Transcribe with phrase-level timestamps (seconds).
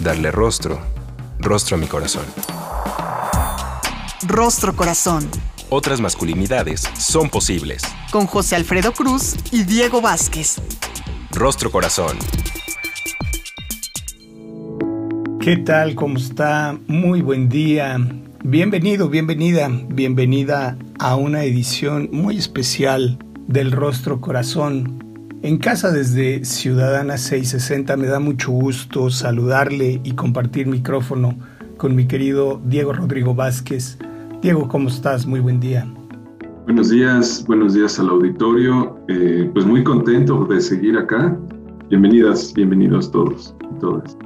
[0.00, 0.78] Darle rostro,
[1.38, 2.24] rostro a mi corazón.
[4.26, 5.28] Rostro Corazón.
[5.68, 7.82] Otras masculinidades son posibles.
[8.10, 10.60] Con José Alfredo Cruz y Diego Vázquez.
[11.32, 12.18] Rostro Corazón.
[15.40, 15.94] ¿Qué tal?
[15.94, 16.78] ¿Cómo está?
[16.86, 17.98] Muy buen día.
[18.44, 25.05] Bienvenido, bienvenida, bienvenida a una edición muy especial del Rostro Corazón.
[25.46, 31.38] En casa desde Ciudadana 660 me da mucho gusto saludarle y compartir micrófono
[31.76, 33.96] con mi querido Diego Rodrigo Vázquez.
[34.42, 35.24] Diego, ¿cómo estás?
[35.24, 35.86] Muy buen día.
[36.64, 38.98] Buenos días, buenos días al auditorio.
[39.06, 41.38] Eh, pues muy contento de seguir acá.
[41.90, 44.18] Bienvenidas, bienvenidos todos y todas.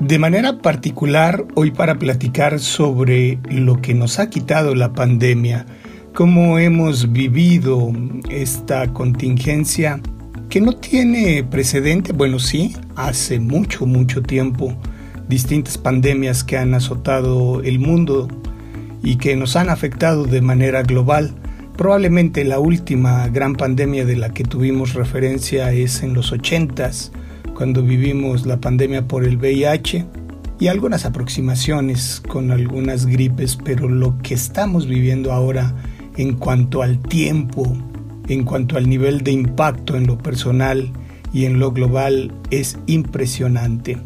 [0.00, 5.64] De manera particular, hoy para platicar sobre lo que nos ha quitado la pandemia,
[6.12, 7.92] cómo hemos vivido
[8.28, 10.00] esta contingencia
[10.50, 14.74] que no tiene precedente, bueno sí, hace mucho, mucho tiempo,
[15.28, 18.26] distintas pandemias que han azotado el mundo
[19.00, 21.36] y que nos han afectado de manera global.
[21.76, 27.12] Probablemente la última gran pandemia de la que tuvimos referencia es en los 80s,
[27.54, 30.04] cuando vivimos la pandemia por el VIH
[30.58, 35.76] y algunas aproximaciones con algunas gripes, pero lo que estamos viviendo ahora
[36.16, 37.72] en cuanto al tiempo,
[38.28, 40.92] en cuanto al nivel de impacto en lo personal
[41.32, 43.98] y en lo global es impresionante.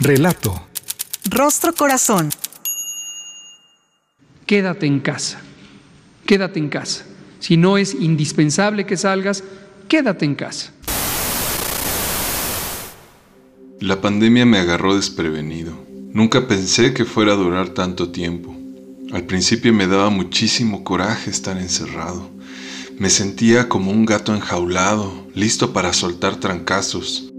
[0.00, 0.66] Relato.
[1.30, 2.30] Rostro Corazón.
[4.46, 5.40] Quédate en casa.
[6.26, 7.04] Quédate en casa.
[7.38, 9.44] Si no es indispensable que salgas,
[9.88, 10.72] quédate en casa.
[13.80, 15.72] La pandemia me agarró desprevenido.
[16.12, 18.56] Nunca pensé que fuera a durar tanto tiempo.
[19.12, 22.28] Al principio me daba muchísimo coraje estar encerrado.
[22.98, 27.32] Me sentía como un gato enjaulado, listo para soltar trancazos.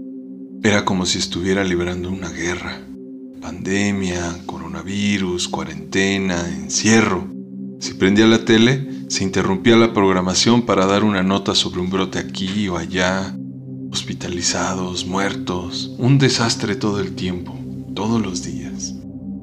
[0.62, 2.80] Era como si estuviera librando una guerra.
[3.42, 7.28] Pandemia, coronavirus, cuarentena, encierro.
[7.80, 12.18] Si prendía la tele, se interrumpía la programación para dar una nota sobre un brote
[12.18, 13.36] aquí o allá.
[13.92, 17.58] Hospitalizados, muertos, un desastre todo el tiempo,
[17.92, 18.94] todos los días.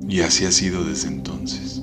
[0.08, 1.82] Y así ha sido desde entonces.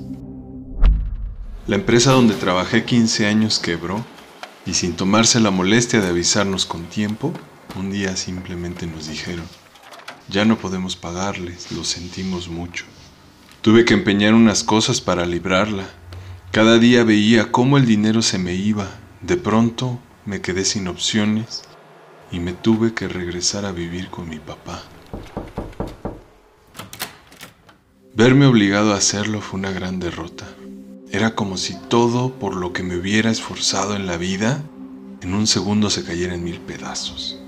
[1.67, 4.03] La empresa donde trabajé 15 años quebró
[4.65, 7.35] y sin tomarse la molestia de avisarnos con tiempo,
[7.79, 9.45] un día simplemente nos dijeron,
[10.31, 12.87] ya no podemos pagarles, lo sentimos mucho.
[13.61, 15.85] Tuve que empeñar unas cosas para librarla.
[16.51, 18.89] Cada día veía cómo el dinero se me iba.
[19.21, 21.64] De pronto me quedé sin opciones
[22.34, 24.83] y me tuve que regresar a vivir con mi papá.
[28.17, 30.45] Verme obligado a hacerlo fue una gran derrota.
[31.12, 34.65] Era como si todo por lo que me hubiera esforzado en la vida
[35.22, 37.39] en un segundo se cayera en mil pedazos.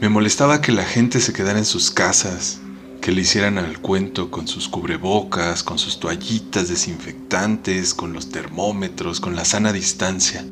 [0.00, 2.60] Me molestaba que la gente se quedara en sus casas,
[3.00, 9.20] que le hicieran al cuento con sus cubrebocas, con sus toallitas desinfectantes, con los termómetros,
[9.20, 10.44] con la sana distancia.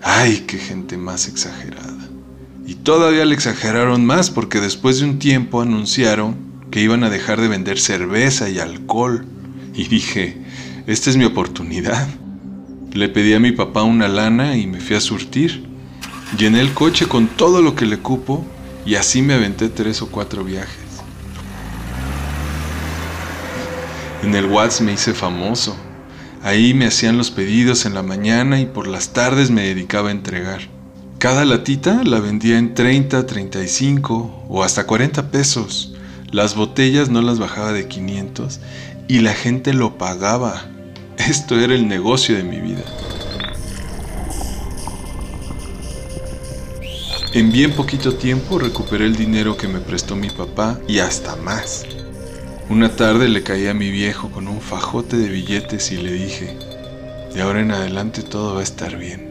[0.00, 1.95] ¡Ay, qué gente más exagerada!
[2.66, 6.34] Y todavía le exageraron más porque después de un tiempo anunciaron
[6.72, 9.24] que iban a dejar de vender cerveza y alcohol.
[9.72, 10.36] Y dije,
[10.88, 12.08] esta es mi oportunidad.
[12.92, 15.64] Le pedí a mi papá una lana y me fui a surtir.
[16.36, 18.44] Llené el coche con todo lo que le cupo
[18.84, 20.86] y así me aventé tres o cuatro viajes.
[24.24, 25.76] En el Watts me hice famoso.
[26.42, 30.12] Ahí me hacían los pedidos en la mañana y por las tardes me dedicaba a
[30.12, 30.75] entregar.
[31.18, 35.94] Cada latita la vendía en 30, 35 o hasta 40 pesos.
[36.30, 38.60] Las botellas no las bajaba de 500
[39.08, 40.66] y la gente lo pagaba.
[41.16, 42.84] Esto era el negocio de mi vida.
[47.32, 51.86] En bien poquito tiempo recuperé el dinero que me prestó mi papá y hasta más.
[52.68, 56.58] Una tarde le caí a mi viejo con un fajote de billetes y le dije,
[57.32, 59.25] de ahora en adelante todo va a estar bien.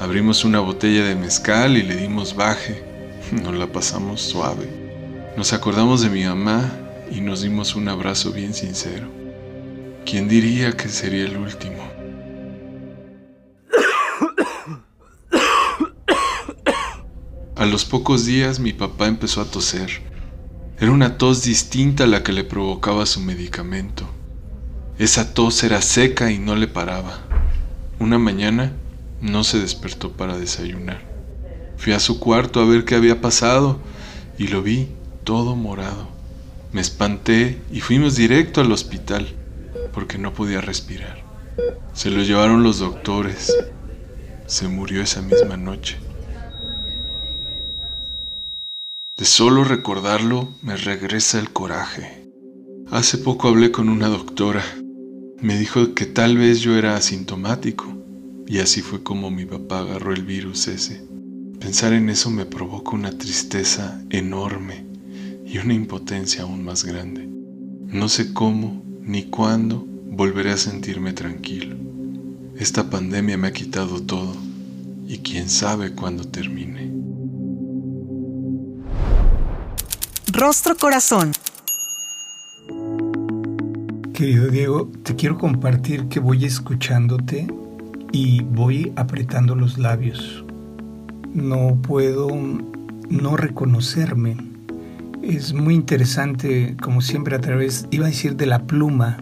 [0.00, 2.82] Abrimos una botella de mezcal y le dimos baje.
[3.30, 4.68] Nos la pasamos suave.
[5.36, 6.70] Nos acordamos de mi mamá
[7.10, 9.08] y nos dimos un abrazo bien sincero.
[10.04, 11.82] ¿Quién diría que sería el último?
[17.54, 20.02] A los pocos días mi papá empezó a toser.
[20.80, 24.04] Era una tos distinta a la que le provocaba su medicamento.
[24.98, 27.20] Esa tos era seca y no le paraba.
[28.00, 28.72] Una mañana
[29.22, 31.00] no se despertó para desayunar.
[31.78, 33.78] Fui a su cuarto a ver qué había pasado
[34.36, 34.88] y lo vi
[35.24, 36.08] todo morado.
[36.72, 39.28] Me espanté y fuimos directo al hospital
[39.94, 41.22] porque no podía respirar.
[41.94, 43.54] Se lo llevaron los doctores.
[44.46, 45.98] Se murió esa misma noche.
[49.16, 52.26] De solo recordarlo me regresa el coraje.
[52.90, 54.64] Hace poco hablé con una doctora.
[55.40, 58.01] Me dijo que tal vez yo era asintomático
[58.46, 61.02] y así fue como mi papá agarró el virus ese.
[61.60, 64.84] Pensar en eso me provoca una tristeza enorme
[65.46, 67.28] y una impotencia aún más grande.
[67.86, 71.76] No sé cómo ni cuándo volveré a sentirme tranquilo.
[72.56, 74.34] Esta pandemia me ha quitado todo
[75.06, 76.92] y quién sabe cuándo termine.
[80.32, 81.32] Rostro Corazón.
[84.12, 87.46] Querido Diego, te quiero compartir que voy escuchándote
[88.12, 90.44] y voy apretando los labios.
[91.34, 92.28] No puedo
[93.08, 94.36] no reconocerme.
[95.22, 99.18] Es muy interesante, como siempre, a través, iba a decir, de la pluma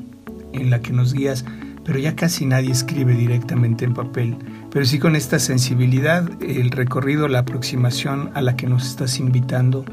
[0.53, 1.45] en la que nos guías,
[1.85, 4.37] pero ya casi nadie escribe directamente en papel.
[4.71, 9.85] Pero sí con esta sensibilidad, el recorrido, la aproximación a la que nos estás invitando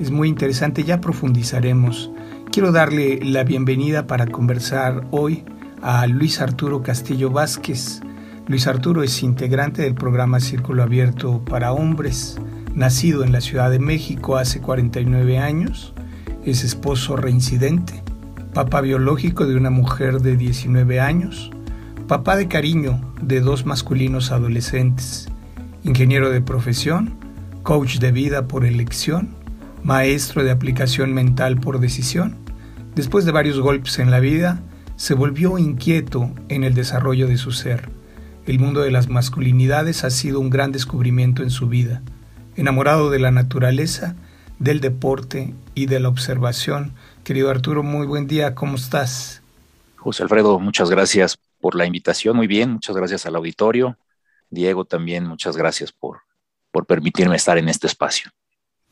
[0.00, 2.10] es muy interesante, ya profundizaremos.
[2.50, 5.44] Quiero darle la bienvenida para conversar hoy
[5.82, 8.00] a Luis Arturo Castillo Vázquez.
[8.50, 12.36] Luis Arturo es integrante del programa Círculo Abierto para Hombres,
[12.74, 15.94] nacido en la Ciudad de México hace 49 años,
[16.44, 18.02] es esposo reincidente,
[18.52, 21.52] papá biológico de una mujer de 19 años,
[22.08, 25.28] papá de cariño de dos masculinos adolescentes,
[25.84, 27.14] ingeniero de profesión,
[27.62, 29.28] coach de vida por elección,
[29.84, 32.34] maestro de aplicación mental por decisión.
[32.96, 34.60] Después de varios golpes en la vida,
[34.96, 37.99] se volvió inquieto en el desarrollo de su ser.
[38.46, 42.02] El mundo de las masculinidades ha sido un gran descubrimiento en su vida.
[42.56, 44.16] Enamorado de la naturaleza,
[44.58, 46.92] del deporte y de la observación,
[47.22, 49.42] Querido Arturo, muy buen día, ¿cómo estás?
[49.96, 53.98] José Alfredo, muchas gracias por la invitación, muy bien, muchas gracias al auditorio.
[54.48, 56.22] Diego también, muchas gracias por,
[56.72, 58.30] por permitirme estar en este espacio.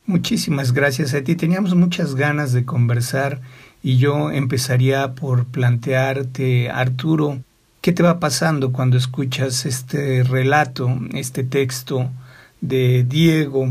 [0.04, 1.36] Muchísimas gracias a ti.
[1.36, 3.40] Teníamos muchas ganas de conversar
[3.82, 7.42] y yo empezaría por plantearte, Arturo,
[7.88, 12.10] ¿qué te va pasando cuando escuchas este relato, este texto
[12.60, 13.66] de Diego?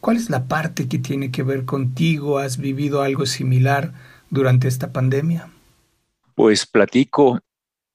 [0.00, 2.38] ¿Cuál es la parte que tiene que ver contigo?
[2.38, 3.92] ¿Has vivido algo similar
[4.30, 5.50] durante esta pandemia?
[6.34, 7.38] Pues platico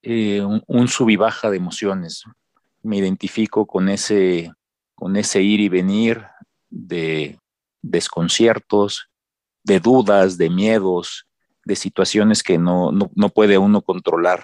[0.03, 2.25] eh, un, un sub y baja de emociones.
[2.83, 4.53] Me identifico con ese,
[4.93, 6.25] con ese ir y venir
[6.69, 7.39] de
[7.81, 9.09] desconciertos,
[9.63, 11.25] de dudas, de miedos,
[11.63, 14.43] de situaciones que no, no, no puede uno controlar.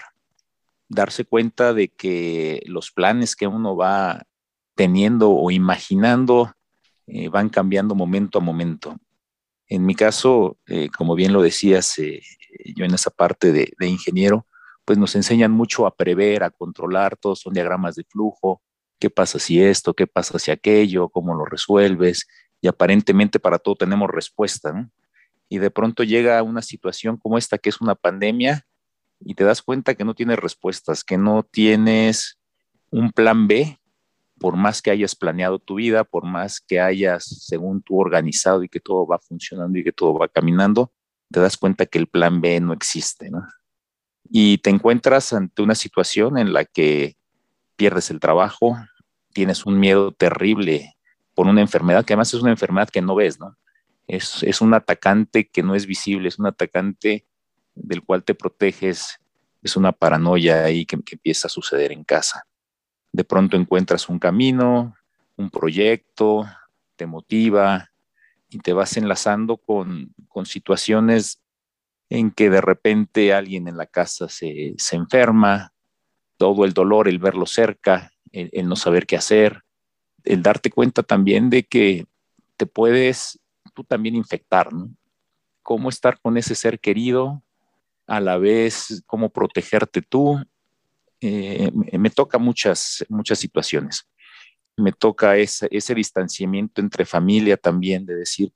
[0.93, 4.23] Darse cuenta de que los planes que uno va
[4.75, 6.53] teniendo o imaginando
[7.07, 8.97] eh, van cambiando momento a momento.
[9.67, 12.21] En mi caso, eh, como bien lo decías, eh,
[12.75, 14.45] yo en esa parte de, de, ingeniero,
[14.83, 18.61] pues nos enseñan mucho a prever, a controlar, todos son diagramas de flujo,
[18.99, 22.27] qué pasa si esto, qué pasa si aquello, cómo lo resuelves,
[22.59, 24.91] y aparentemente para todo tenemos respuesta, ¿no?
[25.47, 28.65] Y de pronto llega una situación como esta, que es una pandemia,
[29.23, 32.39] y te das cuenta que no tienes respuestas, que no tienes
[32.89, 33.79] un plan B
[34.41, 38.69] por más que hayas planeado tu vida, por más que hayas, según tú, organizado y
[38.69, 40.91] que todo va funcionando y que todo va caminando,
[41.31, 43.45] te das cuenta que el plan B no existe, ¿no?
[44.31, 47.17] Y te encuentras ante una situación en la que
[47.75, 48.75] pierdes el trabajo,
[49.31, 50.95] tienes un miedo terrible
[51.35, 53.57] por una enfermedad, que además es una enfermedad que no ves, ¿no?
[54.07, 57.27] Es, es un atacante que no es visible, es un atacante
[57.75, 59.19] del cual te proteges,
[59.61, 62.45] es una paranoia ahí que, empieza a suceder en casa
[63.11, 64.95] de pronto encuentras un camino,
[65.35, 66.45] un proyecto,
[66.95, 67.89] te motiva
[68.49, 71.41] y te vas enlazando con, con situaciones
[72.09, 75.73] en que de repente alguien en la casa se, se, enferma,
[76.37, 79.63] todo el dolor, el verlo cerca, el, no saber qué hacer,
[80.23, 82.05] el darte cuenta también de que
[82.57, 83.39] te puedes
[83.73, 84.89] tú también infectar, ¿no?
[85.63, 87.43] Cómo estar con ese ser querido,
[88.11, 90.37] a la vez cómo protegerte tú.
[91.21, 94.05] Eh, me toca muchas, muchas situaciones.
[94.75, 98.51] Me toca ese, distanciamiento entre familia también, de decir,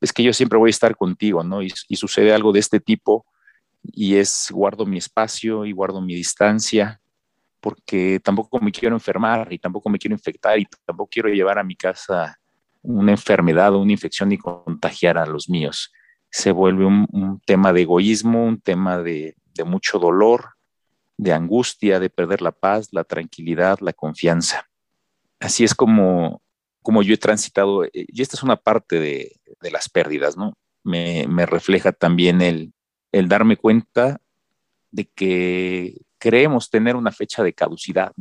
[0.00, 1.60] es que yo siempre voy a estar contigo, ¿no?
[1.60, 3.26] Y, y sucede algo de este tipo
[3.82, 7.00] y es guardo mi espacio y guardo mi distancia
[7.58, 11.64] porque tampoco me quiero enfermar y tampoco me quiero infectar y tampoco quiero llevar a
[11.64, 12.38] mi casa
[12.80, 15.92] una enfermedad o una infección y contagiar a los míos.
[16.30, 20.54] Se vuelve un, tema de egoísmo, un tema de, mucho dolor,
[21.18, 24.68] de angustia, de perder la paz, la tranquilidad, la confianza.
[25.38, 26.42] Así es como,
[26.82, 29.36] como yo he transitado, eh, y esta es una parte de,
[29.70, 30.54] las pérdidas, ¿no?
[30.82, 32.72] Me, me refleja también el,
[33.12, 34.20] el darme cuenta
[34.90, 38.12] de que creemos tener una fecha de caducidad.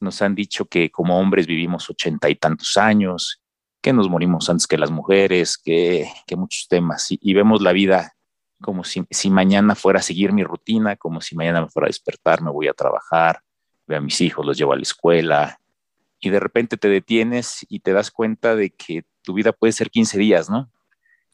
[0.00, 3.40] Nos han dicho que como hombres vivimos ochenta y tantos años,
[3.80, 8.14] que nos morimos antes que las mujeres, que, muchos temas, y, vemos la vida
[8.60, 11.90] como si, si, mañana fuera a seguir mi rutina, como si mañana me fuera a
[11.90, 13.40] despertar, me voy a trabajar,
[13.86, 15.60] veo a mis hijos, los llevo a la escuela,
[16.20, 19.90] y de repente te detienes y te das cuenta de que tu vida puede ser
[19.90, 20.70] 15 días, ¿no?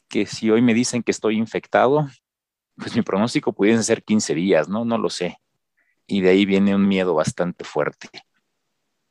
[0.07, 2.07] Que si hoy me dicen que estoy infectado,
[2.75, 4.85] pues mi pronóstico pudiese ser 15 días, ¿no?
[4.85, 5.39] No lo sé
[6.07, 8.09] y de ahí viene un miedo bastante fuerte.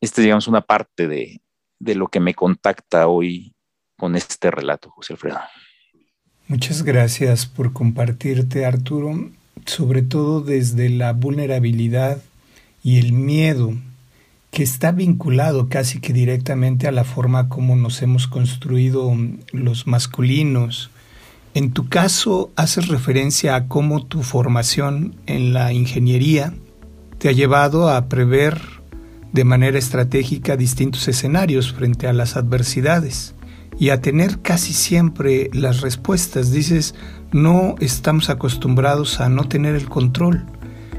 [0.01, 1.41] Esta es, digamos, una parte de,
[1.79, 3.55] de lo que me contacta hoy
[3.97, 5.39] con este relato, José Alfredo.
[6.47, 9.31] Muchas gracias por compartirte, Arturo,
[9.65, 12.23] sobre todo desde la vulnerabilidad
[12.83, 13.75] y el miedo
[14.51, 19.13] que está vinculado casi que directamente a la forma como nos hemos construido
[19.53, 20.91] los masculinos.
[21.55, 26.55] En tu caso, haces referencia a cómo tu formación en la ingeniería
[27.19, 28.61] te ha llevado a prever
[29.35, 33.35] de manera estratégica distintos escenarios frente a las adversidades
[33.77, 36.53] y a tener casi siempre las respuestas.
[36.53, 36.95] Dices,
[37.33, 40.47] no estamos acostumbrados a no tener el control,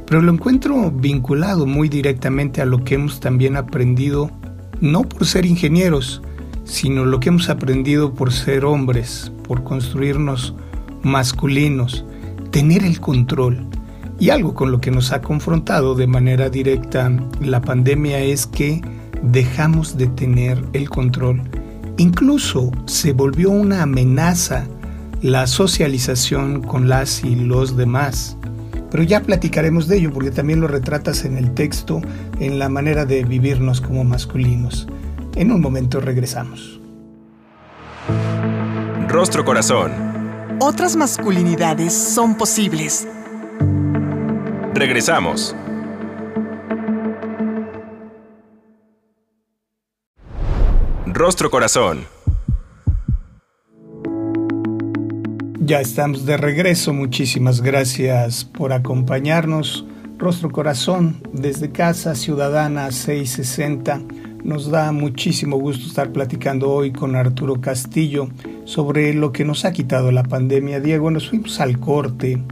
[0.06, 4.30] pero lo encuentro vinculado muy directamente a lo que hemos también aprendido,
[4.82, 6.22] no por ser ingenieros,
[6.66, 10.54] sino lo que hemos aprendido por ser hombres, por construirnos
[11.04, 12.04] masculinos,
[12.52, 13.66] tener el control.
[14.20, 18.82] Y algo con lo que nos ha confrontado de manera directa la pandemia es que
[19.22, 21.42] dejamos de tener el control.
[21.98, 24.68] Incluso se volvió una amenaza
[25.22, 28.38] la socialización con las y los demás.
[28.92, 32.02] Pero ya platicaremos de ello porque también lo retratas en el texto,
[32.40, 34.88] en la manera de vivirnos como masculinos.
[35.36, 36.80] En un momento regresamos.
[39.10, 39.92] Rostro Corazón.
[40.60, 43.08] Otras masculinidades son posibles.
[44.76, 45.56] Regresamos.
[51.08, 52.02] Rostro Corazón.
[55.62, 56.92] Ya estamos de regreso.
[56.92, 59.86] Muchísimas gracias por acompañarnos.
[60.18, 64.02] Rostro Corazón, desde Casa Ciudadana 660.
[64.44, 68.28] Nos da muchísimo gusto estar platicando hoy con Arturo Castillo
[68.66, 70.82] sobre lo que nos ha quitado la pandemia.
[70.82, 72.44] Diego, nos fuimos al corte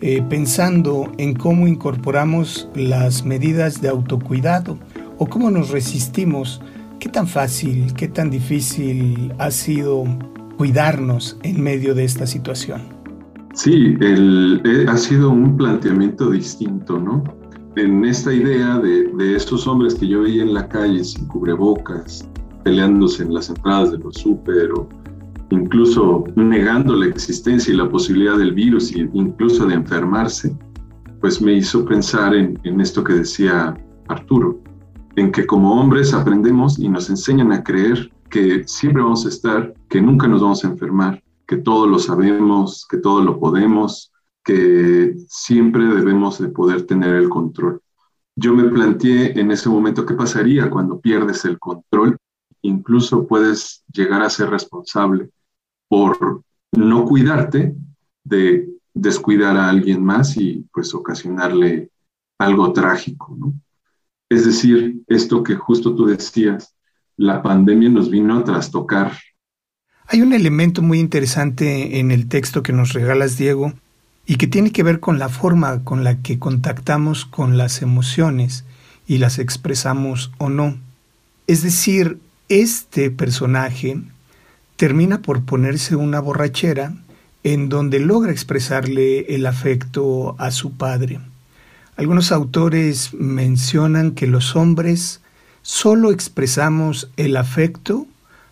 [0.00, 4.78] eh, pensando en cómo incorporamos las medidas de autocuidado
[5.18, 6.60] o cómo nos resistimos.
[7.00, 10.04] ¿Qué tan fácil, qué tan difícil ha sido
[10.58, 12.82] cuidarnos en medio de esta situación?
[13.54, 17.24] Sí, eh, ha sido un planteamiento distinto, ¿no?
[17.76, 22.28] En esta idea de, de estos hombres que yo veía en la calle sin cubrebocas,
[22.64, 24.70] peleándose en las entradas de los súper
[25.50, 30.56] incluso negando la existencia y la posibilidad del virus e incluso de enfermarse,
[31.20, 33.76] pues me hizo pensar en, esto que decía
[34.08, 34.60] Arturo,
[35.16, 39.74] en que como hombres aprendemos y nos enseñan a creer que siempre vamos a estar,
[39.88, 44.12] que nunca nos vamos a enfermar, que todo lo sabemos, que todo lo podemos,
[44.44, 47.80] que siempre debemos de poder tener el control.
[48.36, 52.15] Yo me planteé en ese momento qué pasaría cuando pierdes el control.
[52.66, 55.30] Incluso puedes llegar a ser responsable
[55.88, 56.42] por
[56.72, 57.74] no cuidarte
[58.24, 61.90] de descuidar a alguien más y pues ocasionarle
[62.38, 63.36] algo trágico.
[64.28, 66.74] Es decir, esto que justo tú decías,
[67.16, 69.12] la pandemia nos vino a trastocar.
[70.08, 73.74] Hay un elemento muy interesante en el texto que nos regalas, Diego,
[74.26, 78.64] y que tiene que ver con la forma con la que contactamos con las emociones
[79.06, 80.76] y las expresamos o no.
[81.46, 84.00] Es decir, este personaje
[84.76, 86.92] termina por ponerse una borrachera
[87.42, 91.20] en donde logra expresarle el afecto a su padre.
[91.96, 95.20] Algunos autores mencionan que los hombres
[95.62, 98.06] solo expresamos el afecto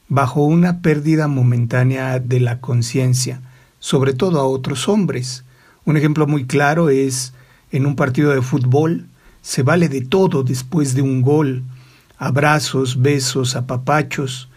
[0.09, 3.41] bajo una pérdida momentánea de la conciencia,
[3.79, 5.45] sobre todo a otros hombres.
[5.85, 7.33] Un ejemplo muy claro es
[7.71, 9.07] en un partido de fútbol,
[9.43, 11.63] se vale de todo después de un gol,
[12.19, 14.49] abrazos, besos, apapachos,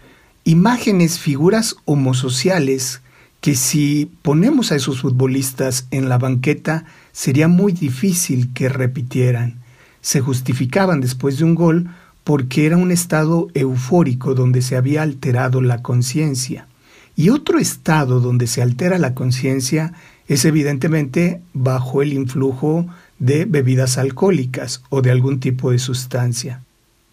[0.44, 3.02] imágenes, figuras homosociales
[3.42, 9.62] que si ponemos a esos futbolistas en la banqueta sería muy difícil que repitieran.
[10.02, 11.90] Se justificaban después de un gol
[12.24, 16.68] porque era un estado eufórico donde se había alterado la conciencia.
[17.16, 19.94] Y otro estado donde se altera la conciencia
[20.28, 22.86] es evidentemente bajo el influjo
[23.18, 26.62] de bebidas alcohólicas o de algún tipo de sustancia.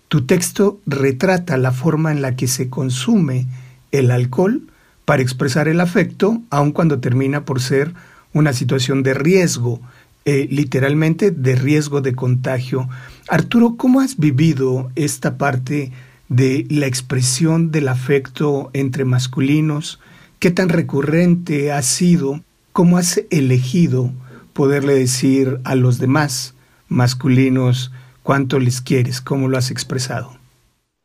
[0.09, 3.47] Tu texto retrata la forma en la que se consume
[3.93, 4.63] el alcohol
[5.05, 7.95] para expresar el afecto, aun cuando termina por ser
[8.33, 9.81] una situación de riesgo,
[10.25, 12.89] eh, literalmente de riesgo de contagio.
[13.29, 15.93] Arturo, ¿cómo has vivido esta parte
[16.29, 20.01] de la expresión del afecto entre masculinos?
[20.39, 22.41] ¿Qué tan recurrente ha sido?
[22.73, 24.13] ¿Cómo has elegido
[24.53, 26.55] poderle decir a los demás
[26.89, 27.93] masculinos
[28.25, 29.21] cuánto les quieres?
[29.21, 30.37] ¿Cómo lo has expresado?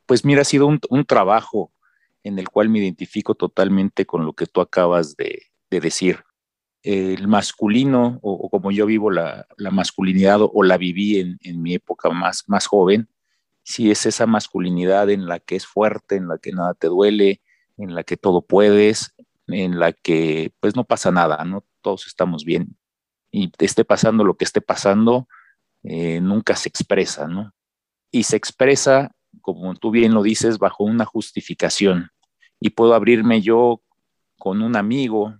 [0.08, 1.72] Pues mira, ha sido un, trabajo
[2.24, 6.24] en el cual me identifico totalmente con lo que tú acabas de decir
[6.82, 12.46] el masculino, o, como yo vivo la, masculinidad o, la viví en, mi época más,
[12.48, 13.10] más joven,
[13.64, 17.42] si es esa masculinidad en la que es fuerte, en la que nada te duele,
[17.78, 19.14] en la que todo puedes,
[19.48, 21.66] en la que pues no pasa nada, ¿no?
[21.82, 22.78] Todos estamos bien.
[23.32, 25.28] Y esté pasando lo que esté pasando,
[25.92, 27.52] eh, nunca se expresa, ¿no?
[28.12, 32.10] Y se expresa, como tú bien lo dices, bajo una justificación.
[32.60, 33.82] Y puedo abrirme yo
[34.38, 35.40] con un amigo,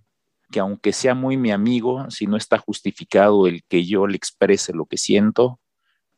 [0.50, 4.72] que aunque sea muy mi amigo, si no está justificado el que yo le exprese
[4.72, 5.60] lo que siento,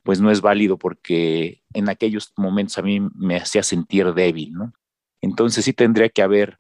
[0.03, 4.73] pues no es válido porque en aquellos momentos a mí me hacía sentir débil, ¿no?
[5.21, 6.59] Entonces sí tendría que haber,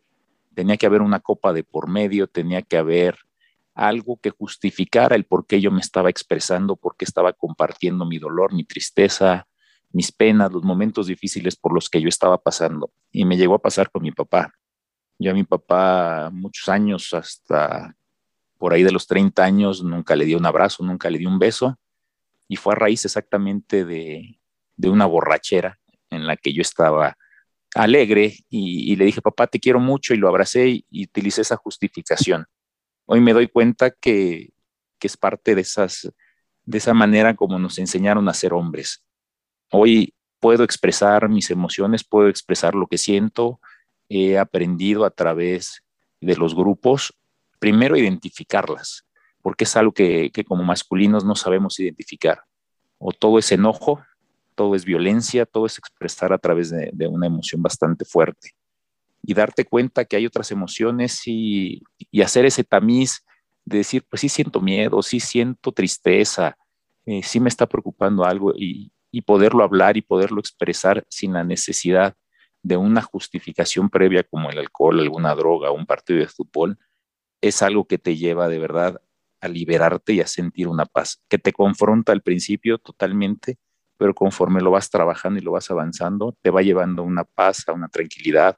[0.54, 3.16] tenía que haber una copa de por medio, tenía que haber
[3.74, 8.18] algo que justificara el por qué yo me estaba expresando, por qué estaba compartiendo mi
[8.18, 9.46] dolor, mi tristeza,
[9.92, 12.92] mis penas, los momentos difíciles por los que yo estaba pasando.
[13.11, 14.52] Y me llegó a pasar con mi papá.
[15.18, 17.94] Yo a mi papá muchos años, hasta
[18.58, 21.38] por ahí de los 30 años, nunca le di un abrazo, nunca le di un
[21.38, 21.78] beso.
[22.48, 24.38] Y fue a raíz exactamente de,
[24.85, 25.78] una borrachera
[26.11, 27.16] en la que yo estaba
[27.74, 31.56] alegre y, le dije, papá, te quiero mucho y lo abracé y, y, utilicé esa
[31.56, 32.46] justificación.
[33.06, 34.50] Hoy me doy cuenta que,
[35.00, 36.12] es parte de, esas,
[36.64, 39.04] de esa manera como nos enseñaron a ser hombres.
[39.72, 43.60] Hoy puedo expresar mis emociones, puedo expresar lo que siento,
[44.08, 45.82] he aprendido a través
[46.20, 47.14] de los grupos,
[47.58, 49.06] primero identificarlas,
[49.40, 52.42] porque es algo que, como masculinos no sabemos identificar.
[52.98, 54.04] O todo es enojo,
[54.54, 58.50] todo es violencia, todo es expresar a través de, una emoción bastante fuerte.
[59.22, 61.82] Y darte cuenta que hay otras emociones y,
[62.22, 63.24] hacer ese tamiz
[63.64, 66.56] de decir, pues sí siento miedo, sí siento tristeza,
[67.06, 71.44] eh, sí me está preocupando algo y, y poderlo hablar y poderlo expresar sin la
[71.44, 72.16] necesidad
[72.62, 76.78] de una justificación previa como el alcohol, alguna droga, un partido de fútbol,
[77.40, 79.00] es algo que te lleva de verdad
[79.40, 83.58] a liberarte y a sentir una paz, que te confronta al principio totalmente,
[83.98, 87.68] pero conforme lo vas trabajando y lo vas avanzando, te va llevando a una paz,
[87.68, 88.56] a una tranquilidad,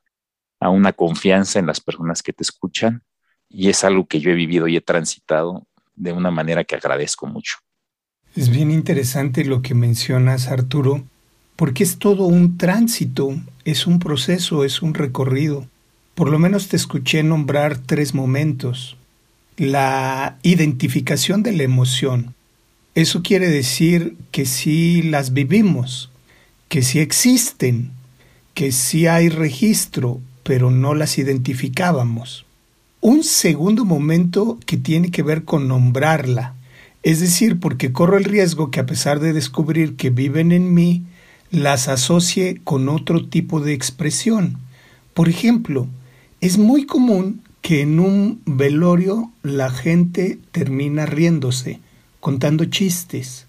[0.64, 3.03] a una confianza en las personas que te escuchan.
[3.50, 7.27] Y es algo que yo he vivido y he transitado de una manera que agradezco
[7.27, 7.57] mucho.
[8.35, 11.05] Es bien interesante lo que mencionas, Arturo,
[11.55, 15.68] porque es todo un tránsito, es un proceso, es un recorrido.
[16.14, 18.96] Por lo menos te escuché nombrar tres momentos.
[19.59, 22.35] La identificación de la emoción.
[22.94, 26.11] Eso quiere decir que sí las vivimos,
[26.70, 27.90] que sí existen,
[28.55, 32.46] que sí hay registro, pero no las identificábamos.
[33.00, 36.54] Un segundo momento que tiene que ver con nombrarla,
[37.02, 41.02] es decir, porque corro el riesgo que a pesar de descubrir que viven en mí,
[41.50, 44.59] las asocie con otro tipo de expresión.
[45.12, 45.87] Por ejemplo,
[46.40, 51.80] es muy común que en un velorio la gente termina riéndose,
[52.20, 53.46] contando chistes.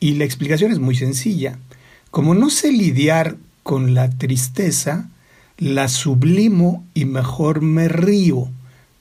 [0.00, 1.58] Y la explicación es muy sencilla.
[2.10, 5.08] Como no sé lidiar con la tristeza,
[5.58, 8.48] la sublimo y mejor me río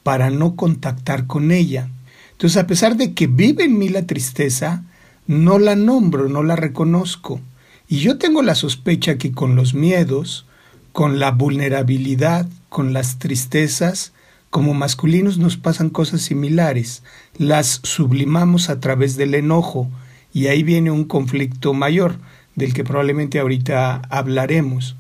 [0.04, 1.90] para no contactar con ella.
[2.34, 4.84] Entonces, a pesar de que vive en mí la tristeza,
[5.28, 7.40] no la nombro, no la reconozco.
[7.88, 10.46] Y yo tengo la sospecha que con los miedos,
[10.92, 14.14] con la vulnerabilidad, con las tristezas,
[14.50, 17.02] como masculinos nos pasan cosas similares,
[17.38, 19.90] las sublimamos a través del enojo
[20.34, 22.18] y ahí viene un conflicto mayor
[22.56, 24.96] del que probablemente ahorita hablaremos.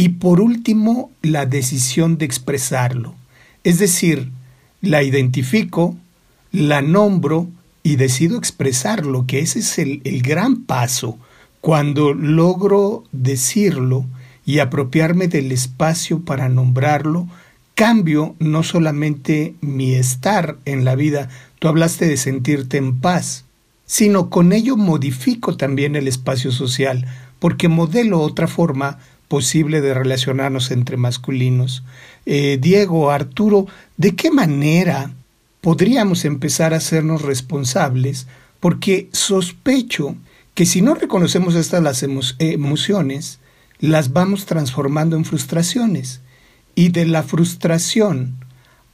[0.00, 3.14] Y por último, la decisión de expresarlo.
[3.64, 4.30] Es decir,
[4.80, 5.94] la identifico,
[6.52, 7.50] la nombro
[7.82, 11.18] y decido expresarlo, que ese es el, el gran paso.
[11.60, 14.06] Cuando logro decirlo
[14.46, 17.28] y apropiarme del espacio para nombrarlo,
[17.74, 23.44] cambio no solamente mi estar en la vida, tú hablaste de sentirte en paz,
[23.84, 27.04] sino con ello modifico también el espacio social,
[27.38, 28.98] porque modelo otra forma
[29.30, 31.84] posible de relacionarnos entre masculinos.
[32.26, 35.12] Eh, Diego, Arturo, ¿de qué manera
[35.60, 38.26] podríamos empezar a hacernos responsables?
[38.58, 40.16] Porque sospecho
[40.54, 42.04] que si no reconocemos estas las
[42.40, 43.38] emociones,
[43.78, 46.22] las vamos transformando en frustraciones.
[46.74, 48.34] Y de la frustración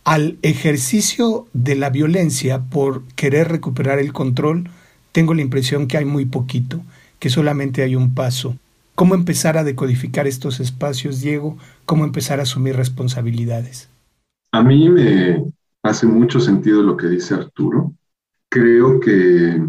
[0.04, 4.68] al ejercicio de la violencia por querer recuperar el control,
[5.12, 6.82] tengo la impresión que hay muy poquito,
[7.20, 8.54] que solamente hay un paso.
[8.96, 11.58] ¿Cómo empezar a decodificar estos espacios, Diego?
[11.84, 13.90] ¿Cómo empezar a asumir responsabilidades?
[14.52, 15.44] A mí me
[15.82, 17.92] hace mucho sentido lo que dice Arturo.
[18.48, 19.62] Creo que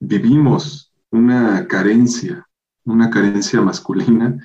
[0.00, 2.48] vivimos una carencia,
[2.84, 4.36] una carencia masculina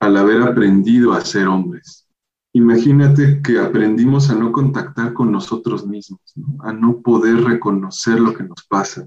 [0.00, 2.06] al haber aprendido a ser hombres.
[2.54, 6.22] Imagínate que aprendimos a no contactar con nosotros mismos,
[6.60, 9.06] a no poder reconocer lo que nos pasa,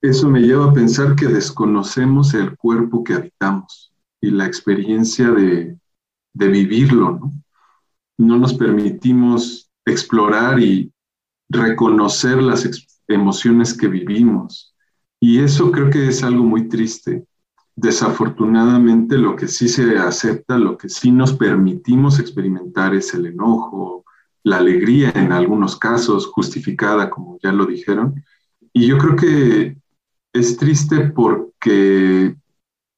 [0.00, 5.76] eso me lleva a pensar que desconocemos el cuerpo que habitamos y la experiencia de,
[6.34, 7.32] vivirlo, ¿no?
[8.16, 10.92] No nos permitimos explorar y
[11.48, 12.68] reconocer las
[13.08, 14.74] emociones que vivimos.
[15.20, 17.24] Y eso creo que es algo muy triste.
[17.74, 24.04] Desafortunadamente lo que sí se acepta, lo que sí nos permitimos experimentar es el enojo,
[24.44, 28.22] la alegría en algunos casos, justificada, como ya lo dijeron.
[28.72, 29.76] Y yo creo que
[30.32, 32.36] es triste porque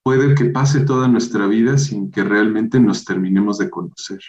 [0.03, 4.21] puede que pase toda nuestra vida sin que realmente nos terminemos de conocer.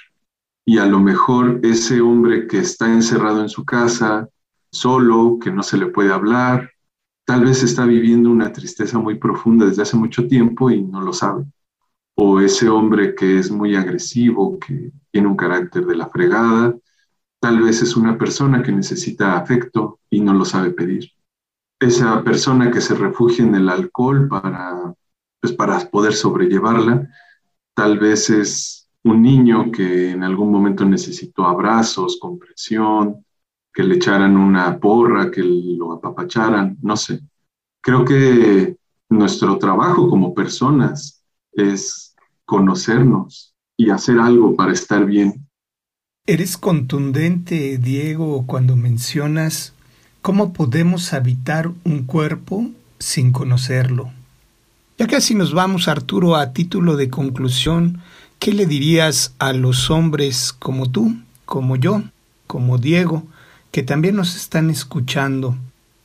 [0.66, 4.30] Y a lo mejor ese hombre que está encerrado en su casa,
[4.72, 6.72] solo, que no se le puede hablar,
[7.26, 11.14] tal vez está viviendo una tristeza muy profunda desde hace mucho tiempo y no lo
[11.14, 11.46] sabe.
[12.16, 16.76] O ese hombre que es muy agresivo, que tiene un carácter de la fregada,
[17.40, 21.10] tal vez es una persona que necesita afecto y no lo sabe pedir
[21.82, 24.94] esa persona que se refugia en el alcohol para,
[25.42, 27.10] pues, para poder sobrellevarla,
[27.74, 33.26] tal vez es un niño que en algún momento necesitó abrazos, compresión,
[33.74, 37.22] que le echaran una porra, que lo apapacharan, no sé.
[37.82, 38.78] Creo que
[39.10, 42.16] nuestro trabajo como personas es
[42.46, 45.48] conocernos y hacer algo para estar bien.
[46.28, 49.74] Eres contundente, Diego, cuando mencionas
[50.22, 54.12] ¿Cómo podemos habitar un cuerpo sin conocerlo?
[55.00, 58.02] Ya casi nos vamos, Arturo, a título de conclusión,
[58.38, 62.04] ¿qué le dirías a los hombres como tú, como yo,
[62.46, 63.26] como Diego,
[63.72, 65.58] que también nos están escuchando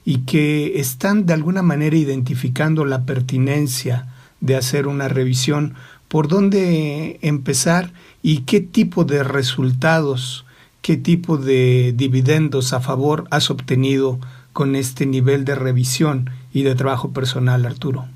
[0.02, 4.06] y que están de alguna manera identificando la pertinencia
[4.40, 5.74] de hacer una revisión,
[6.08, 10.45] por dónde empezar y qué tipo de resultados
[10.86, 14.20] qué tipo de dividendos a favor has obtenido
[14.52, 18.06] con este nivel de revisión y de trabajo personal, Arturo.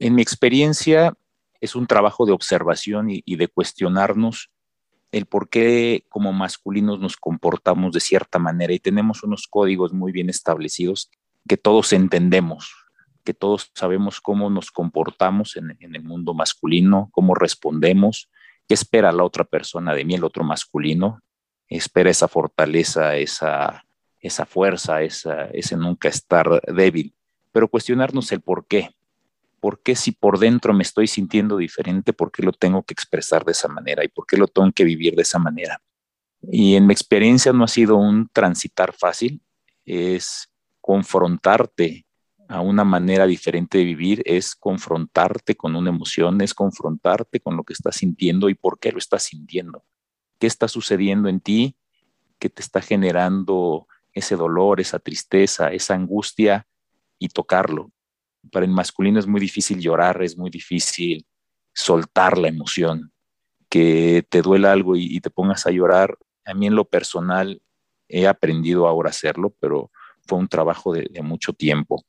[0.00, 1.14] En mi experiencia
[1.60, 4.50] es un trabajo de observación y, de cuestionarnos
[5.12, 10.10] el por qué como masculinos nos comportamos de cierta manera y tenemos unos códigos muy
[10.10, 11.12] bien establecidos
[11.46, 12.74] que todos entendemos,
[13.22, 18.30] que todos sabemos cómo nos comportamos en, en, el mundo masculino, cómo respondemos,
[18.66, 21.20] qué espera la otra persona de mí, el otro masculino,
[21.68, 23.84] espera esa fortaleza, esa,
[24.20, 27.14] esa fuerza, esa, ese nunca estar débil,
[27.52, 28.90] pero cuestionarnos el por qué.
[29.60, 33.44] ¿Por qué si por dentro me estoy sintiendo diferente, por qué lo tengo que expresar
[33.44, 35.80] de esa manera y por qué lo tengo que vivir de esa manera?
[36.42, 39.40] Y en mi experiencia no ha sido un transitar fácil,
[39.86, 40.50] es
[40.82, 42.04] confrontarte
[42.46, 47.64] a una manera diferente de vivir, es confrontarte con una emoción, es confrontarte con lo
[47.64, 49.82] que estás sintiendo y por qué lo estás sintiendo
[50.38, 51.76] qué está sucediendo en ti
[52.38, 56.66] que te está generando ese dolor, esa tristeza, esa angustia
[57.18, 57.90] y tocarlo.
[58.52, 61.26] Para el masculino es muy difícil llorar, es muy difícil
[61.72, 63.12] soltar la emoción,
[63.68, 66.16] que te duela algo y, te pongas a llorar.
[66.44, 67.62] A mí en lo personal
[68.08, 69.90] he aprendido ahora a hacerlo, pero
[70.26, 72.04] fue un trabajo de, mucho tiempo.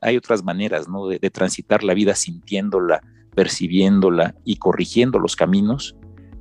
[0.00, 1.06] Hay otras maneras ¿no?
[1.06, 3.02] de transitar la vida sintiéndola,
[3.34, 5.94] percibiéndola y corrigiendo los caminos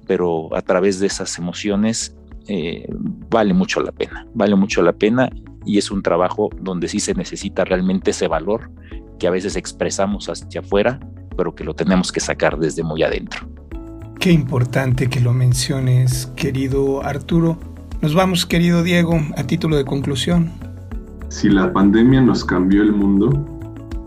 [0.08, 2.16] pero a través de esas emociones
[2.48, 2.88] eh,
[3.30, 5.30] vale mucho la pena, vale mucho la pena
[5.66, 8.70] y es un trabajo donde sí se necesita realmente ese valor
[9.18, 11.00] que a veces expresamos hacia afuera,
[11.38, 13.48] pero que lo tenemos que sacar desde muy adentro.
[14.20, 17.58] Qué importante que lo menciones, querido Arturo.
[18.02, 20.52] Nos vamos, querido Diego, a título de conclusión.
[21.30, 23.30] Si la pandemia nos cambió el mundo,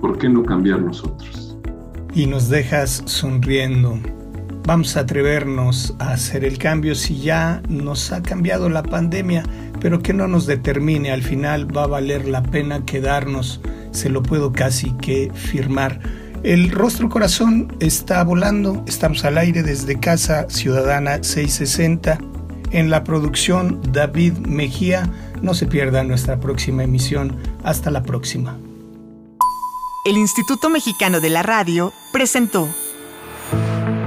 [0.01, 1.59] ¿por qué no cambiar nosotros?
[2.15, 3.99] Y nos dejas sonriendo.
[4.67, 9.45] Vamos a atrevernos a hacer el cambio si ya nos ha cambiado la pandemia,
[9.81, 11.13] pero que no nos determine.
[11.13, 13.61] Al final va a valer la pena quedarnos.
[13.93, 16.01] Se lo puedo casi que firmar.
[16.43, 18.83] El rostro corazón está volando.
[18.89, 22.19] Estamos al aire desde Casa Ciudadana 660.
[22.73, 25.09] En la producción David Mejía.
[25.43, 27.37] No se pierda nuestra próxima emisión.
[27.63, 28.59] Hasta la próxima.
[30.05, 32.69] El Instituto Mexicano de la Radio presentó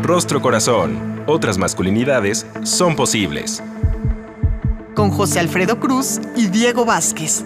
[0.10, 1.22] Rostro Corazón.
[1.28, 3.62] Otras masculinidades son posibles.
[4.96, 7.46] Con José Alfredo Cruz y Diego Vázquez.